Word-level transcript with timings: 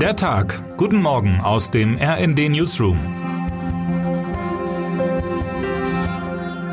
Der 0.00 0.14
Tag. 0.14 0.76
Guten 0.76 1.00
Morgen 1.00 1.40
aus 1.40 1.70
dem 1.70 1.96
RND 1.96 2.50
Newsroom. 2.50 2.98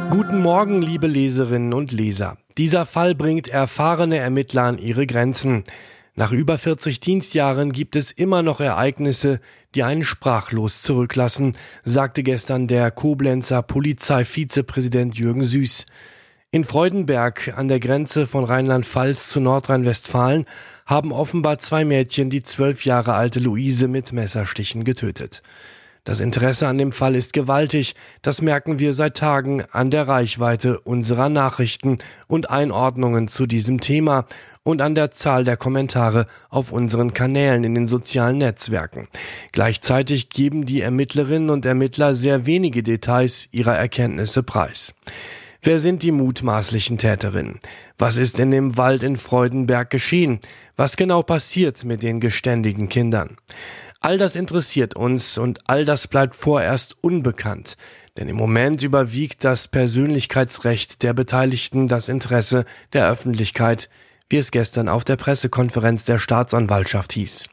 Guten 0.10 0.42
Morgen, 0.42 0.82
liebe 0.82 1.08
Leserinnen 1.08 1.74
und 1.74 1.94
Leser. 1.94 2.36
Dieser 2.58 2.86
Fall 2.86 3.16
bringt 3.16 3.48
erfahrene 3.48 4.18
Ermittler 4.18 4.64
an 4.64 4.78
ihre 4.78 5.08
Grenzen. 5.08 5.64
Nach 6.16 6.34
über 6.34 6.58
40 6.58 7.00
Dienstjahren 7.00 7.72
gibt 7.72 7.96
es 7.96 8.12
immer 8.12 8.44
noch 8.44 8.60
Ereignisse, 8.60 9.40
die 9.74 9.84
einen 9.84 10.04
sprachlos 10.04 10.82
zurücklassen, 10.82 11.56
sagte 11.86 12.24
gestern 12.24 12.68
der 12.68 12.92
Koblenzer 12.92 13.62
Polizeivizepräsident 13.62 15.18
Jürgen 15.18 15.44
Süß. 15.44 15.86
In 16.54 16.66
Freudenberg 16.66 17.58
an 17.58 17.68
der 17.68 17.80
Grenze 17.80 18.28
von 18.28 18.44
Rheinland-Pfalz 18.44 19.30
zu 19.30 19.40
Nordrhein-Westfalen 19.40 20.46
haben 20.86 21.12
offenbar 21.12 21.58
zwei 21.58 21.84
Mädchen 21.84 22.30
die 22.30 22.44
zwölf 22.44 22.86
Jahre 22.86 23.16
alte 23.16 23.40
Luise 23.40 23.88
mit 23.88 24.14
Messerstichen 24.14 24.84
getötet. 24.84 25.42
Das 26.04 26.20
Interesse 26.20 26.68
an 26.68 26.78
dem 26.78 26.92
Fall 26.92 27.16
ist 27.16 27.34
gewaltig, 27.34 27.96
das 28.22 28.44
merken 28.44 28.78
wir 28.78 28.94
seit 28.94 29.18
Tagen 29.18 29.64
an 29.72 29.90
der 29.90 30.08
Reichweite 30.08 30.80
unserer 30.82 31.28
Nachrichten 31.28 31.98
und 32.28 32.52
Einordnungen 32.52 33.30
zu 33.30 33.48
diesem 33.48 33.80
Thema 33.80 34.28
und 34.62 34.84
an 34.84 34.94
der 34.94 35.10
Zahl 35.10 35.46
der 35.46 35.58
Kommentare 35.58 36.28
auf 36.52 36.72
unseren 36.72 37.16
Kanälen 37.16 37.64
in 37.64 37.74
den 37.74 37.88
sozialen 37.88 38.38
Netzwerken. 38.38 39.08
Gleichzeitig 39.54 40.30
geben 40.30 40.68
die 40.68 40.82
Ermittlerinnen 40.82 41.50
und 41.50 41.66
Ermittler 41.66 42.14
sehr 42.14 42.46
wenige 42.46 42.84
Details 42.84 43.50
ihrer 43.52 43.76
Erkenntnisse 43.76 44.44
preis. 44.44 44.94
Wer 45.66 45.80
sind 45.80 46.04
die 46.04 46.12
mutmaßlichen 46.12 46.98
Täterinnen? 46.98 47.62
Was 47.98 48.18
ist 48.18 48.38
in 48.38 48.52
dem 48.52 48.76
Wald 48.76 49.02
in 49.02 49.16
Freudenberg 49.16 49.90
geschehen? 49.90 50.42
Was 50.76 50.98
genau 50.98 51.24
passiert 51.24 51.86
mit 51.86 52.04
den 52.04 52.20
geständigen 52.20 52.90
Kindern? 52.90 53.38
All 54.02 54.18
das 54.18 54.36
interessiert 54.36 54.94
uns 54.98 55.38
und 55.38 55.60
all 55.70 55.86
das 55.86 56.10
bleibt 56.10 56.36
vorerst 56.36 56.98
unbekannt, 57.00 57.78
denn 58.18 58.28
im 58.28 58.36
Moment 58.36 58.84
überwiegt 58.84 59.46
das 59.46 59.70
Persönlichkeitsrecht 59.70 61.02
der 61.02 61.14
Beteiligten 61.14 61.88
das 61.88 62.10
Interesse 62.10 62.66
der 62.92 63.08
Öffentlichkeit, 63.08 63.90
wie 64.30 64.38
es 64.38 64.52
gestern 64.52 64.90
auf 64.90 65.04
der 65.04 65.16
Pressekonferenz 65.16 66.06
der 66.06 66.20
Staatsanwaltschaft 66.20 67.14
hieß. 67.14 67.50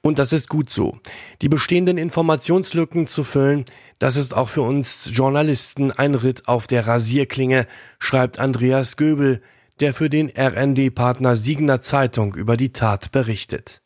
Und 0.00 0.18
das 0.18 0.32
ist 0.32 0.48
gut 0.48 0.70
so. 0.70 0.98
Die 1.42 1.48
bestehenden 1.48 1.98
Informationslücken 1.98 3.06
zu 3.06 3.24
füllen, 3.24 3.64
das 3.98 4.16
ist 4.16 4.34
auch 4.34 4.48
für 4.48 4.62
uns 4.62 5.10
Journalisten 5.12 5.92
ein 5.92 6.14
Ritt 6.14 6.48
auf 6.48 6.66
der 6.66 6.86
Rasierklinge, 6.86 7.66
schreibt 7.98 8.38
Andreas 8.38 8.96
Göbel, 8.96 9.42
der 9.80 9.94
für 9.94 10.08
den 10.08 10.30
RND-Partner 10.30 11.36
Siegner 11.36 11.80
Zeitung 11.80 12.34
über 12.34 12.56
die 12.56 12.72
Tat 12.72 13.12
berichtet. 13.12 13.82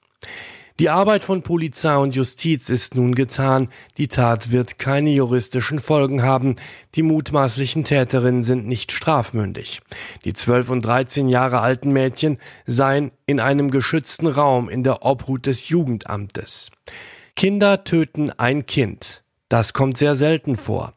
Die 0.78 0.90
Arbeit 0.90 1.22
von 1.22 1.40
Polizei 1.40 1.96
und 1.96 2.14
Justiz 2.14 2.68
ist 2.68 2.96
nun 2.96 3.14
getan. 3.14 3.68
Die 3.96 4.08
Tat 4.08 4.50
wird 4.50 4.78
keine 4.78 5.08
juristischen 5.08 5.80
Folgen 5.80 6.22
haben. 6.22 6.56
Die 6.94 7.02
mutmaßlichen 7.02 7.82
Täterinnen 7.82 8.42
sind 8.42 8.66
nicht 8.66 8.92
strafmündig. 8.92 9.80
Die 10.26 10.34
12 10.34 10.68
und 10.68 10.82
13 10.82 11.28
Jahre 11.28 11.60
alten 11.60 11.94
Mädchen 11.94 12.36
seien 12.66 13.10
in 13.24 13.40
einem 13.40 13.70
geschützten 13.70 14.26
Raum 14.26 14.68
in 14.68 14.84
der 14.84 15.02
Obhut 15.02 15.46
des 15.46 15.70
Jugendamtes. 15.70 16.70
Kinder 17.36 17.84
töten 17.84 18.30
ein 18.36 18.66
Kind. 18.66 19.22
Das 19.48 19.72
kommt 19.72 19.96
sehr 19.96 20.14
selten 20.14 20.56
vor. 20.56 20.92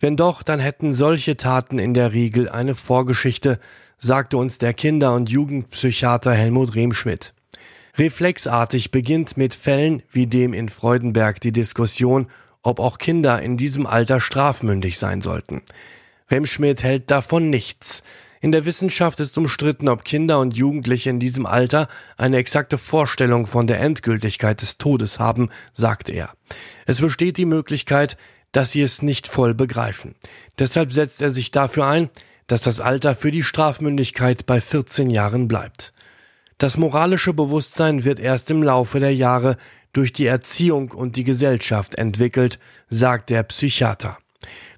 Wenn 0.00 0.16
doch, 0.16 0.42
dann 0.42 0.58
hätten 0.58 0.92
solche 0.92 1.36
Taten 1.36 1.78
in 1.78 1.94
der 1.94 2.12
Regel 2.12 2.48
eine 2.48 2.74
Vorgeschichte, 2.74 3.60
sagte 3.96 4.38
uns 4.38 4.58
der 4.58 4.74
Kinder- 4.74 5.14
und 5.14 5.30
Jugendpsychiater 5.30 6.32
Helmut 6.32 6.74
Remschmidt. 6.74 7.32
Reflexartig 7.96 8.90
beginnt 8.90 9.36
mit 9.36 9.54
Fällen 9.54 10.02
wie 10.10 10.26
dem 10.26 10.52
in 10.52 10.68
Freudenberg 10.68 11.40
die 11.40 11.52
Diskussion, 11.52 12.28
ob 12.62 12.78
auch 12.78 12.98
Kinder 12.98 13.40
in 13.40 13.56
diesem 13.56 13.86
Alter 13.86 14.20
strafmündig 14.20 14.98
sein 14.98 15.20
sollten. 15.22 15.62
Remschmidt 16.30 16.82
hält 16.82 17.10
davon 17.10 17.50
nichts. 17.50 18.02
In 18.42 18.52
der 18.52 18.64
Wissenschaft 18.64 19.20
ist 19.20 19.36
umstritten, 19.36 19.88
ob 19.88 20.04
Kinder 20.04 20.40
und 20.40 20.56
Jugendliche 20.56 21.10
in 21.10 21.20
diesem 21.20 21.44
Alter 21.44 21.88
eine 22.16 22.38
exakte 22.38 22.78
Vorstellung 22.78 23.46
von 23.46 23.66
der 23.66 23.80
Endgültigkeit 23.80 24.62
des 24.62 24.78
Todes 24.78 25.18
haben, 25.18 25.50
sagte 25.74 26.12
er. 26.12 26.30
Es 26.86 27.00
besteht 27.00 27.36
die 27.36 27.44
Möglichkeit, 27.44 28.16
dass 28.52 28.72
sie 28.72 28.82
es 28.82 29.02
nicht 29.02 29.28
voll 29.28 29.52
begreifen. 29.52 30.14
Deshalb 30.58 30.92
setzt 30.92 31.20
er 31.20 31.30
sich 31.30 31.50
dafür 31.50 31.86
ein, 31.86 32.08
dass 32.46 32.62
das 32.62 32.80
Alter 32.80 33.14
für 33.14 33.30
die 33.30 33.42
Strafmündigkeit 33.42 34.46
bei 34.46 34.60
14 34.60 35.10
Jahren 35.10 35.46
bleibt. 35.46 35.92
Das 36.60 36.76
moralische 36.76 37.32
Bewusstsein 37.32 38.04
wird 38.04 38.20
erst 38.20 38.50
im 38.50 38.62
Laufe 38.62 39.00
der 39.00 39.14
Jahre 39.14 39.56
durch 39.94 40.12
die 40.12 40.26
Erziehung 40.26 40.90
und 40.90 41.16
die 41.16 41.24
Gesellschaft 41.24 41.94
entwickelt, 41.94 42.58
sagt 42.90 43.30
der 43.30 43.44
Psychiater. 43.44 44.18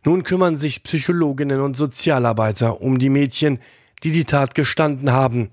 Nun 0.05 0.23
kümmern 0.23 0.57
sich 0.57 0.85
Psychologinnen 0.85 1.61
und 1.61 1.77
Sozialarbeiter 1.77 2.81
um 2.81 3.01
die 3.01 3.09
Mädchen, 3.09 3.59
die 4.05 4.13
die 4.13 4.25
Tat 4.25 4.55
gestanden 4.55 5.11
haben. 5.11 5.51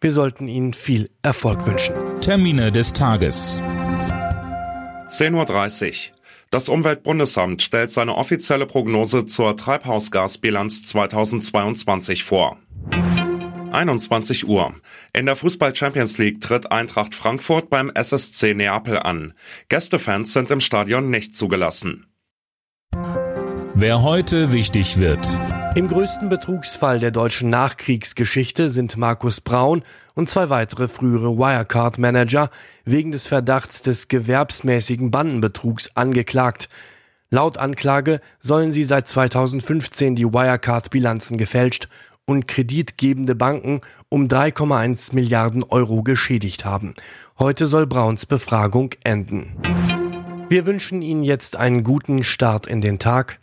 Wir 0.00 0.12
sollten 0.12 0.48
ihnen 0.48 0.72
viel 0.72 1.10
Erfolg 1.20 1.66
wünschen. 1.66 1.94
Termine 2.22 2.72
des 2.72 2.94
Tages. 2.94 3.62
10.30 5.10 5.88
Uhr. 5.88 6.16
Das 6.50 6.70
Umweltbundesamt 6.70 7.60
stellt 7.60 7.90
seine 7.90 8.14
offizielle 8.14 8.64
Prognose 8.64 9.26
zur 9.26 9.54
Treibhausgasbilanz 9.54 10.84
2022 10.84 12.24
vor. 12.24 12.56
21 13.76 14.48
Uhr. 14.48 14.74
In 15.12 15.26
der 15.26 15.36
Fußball 15.36 15.76
Champions 15.76 16.16
League 16.16 16.40
tritt 16.40 16.72
Eintracht 16.72 17.14
Frankfurt 17.14 17.68
beim 17.68 17.90
SSC 17.94 18.54
Neapel 18.54 18.98
an. 18.98 19.34
Gästefans 19.68 20.32
sind 20.32 20.50
im 20.50 20.60
Stadion 20.60 21.10
nicht 21.10 21.36
zugelassen. 21.36 22.06
Wer 23.74 24.02
heute 24.02 24.52
wichtig 24.52 24.98
wird. 24.98 25.28
Im 25.74 25.88
größten 25.88 26.30
Betrugsfall 26.30 27.00
der 27.00 27.10
deutschen 27.10 27.50
Nachkriegsgeschichte 27.50 28.70
sind 28.70 28.96
Markus 28.96 29.42
Braun 29.42 29.82
und 30.14 30.30
zwei 30.30 30.48
weitere 30.48 30.88
frühere 30.88 31.36
Wirecard-Manager 31.36 32.48
wegen 32.86 33.12
des 33.12 33.28
Verdachts 33.28 33.82
des 33.82 34.08
gewerbsmäßigen 34.08 35.10
Bandenbetrugs 35.10 35.94
angeklagt. 35.94 36.70
Laut 37.28 37.58
Anklage 37.58 38.22
sollen 38.40 38.72
sie 38.72 38.84
seit 38.84 39.06
2015 39.06 40.14
die 40.14 40.24
Wirecard-Bilanzen 40.24 41.36
gefälscht 41.36 41.88
und 42.26 42.46
kreditgebende 42.46 43.34
Banken 43.34 43.80
um 44.08 44.28
3,1 44.28 45.14
Milliarden 45.14 45.62
Euro 45.62 46.02
geschädigt 46.02 46.64
haben. 46.64 46.94
Heute 47.38 47.66
soll 47.66 47.86
Brauns 47.86 48.26
Befragung 48.26 48.90
enden. 49.04 49.56
Wir 50.48 50.66
wünschen 50.66 51.02
Ihnen 51.02 51.22
jetzt 51.22 51.56
einen 51.56 51.82
guten 51.82 52.22
Start 52.22 52.66
in 52.66 52.80
den 52.80 52.98
Tag. 52.98 53.40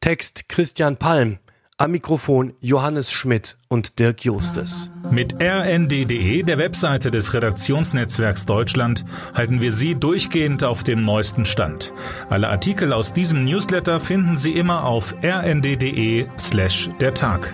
Text 0.00 0.48
Christian 0.48 0.96
Palm. 0.96 1.38
Am 1.78 1.90
Mikrofon 1.90 2.54
Johannes 2.60 3.10
Schmidt 3.12 3.58
und 3.68 3.98
Dirk 3.98 4.24
Justes. 4.24 4.88
Mit 5.10 5.34
rnd.de, 5.42 6.42
der 6.42 6.56
Webseite 6.56 7.10
des 7.10 7.34
Redaktionsnetzwerks 7.34 8.46
Deutschland, 8.46 9.04
halten 9.34 9.60
wir 9.60 9.70
Sie 9.70 9.94
durchgehend 9.94 10.64
auf 10.64 10.84
dem 10.84 11.02
neuesten 11.02 11.44
Stand. 11.44 11.92
Alle 12.30 12.48
Artikel 12.48 12.94
aus 12.94 13.12
diesem 13.12 13.44
Newsletter 13.44 14.00
finden 14.00 14.36
Sie 14.36 14.52
immer 14.52 14.84
auf 14.84 15.14
rnd.de 15.22 16.26
slash 16.38 16.88
der 16.98 17.12
Tag. 17.12 17.52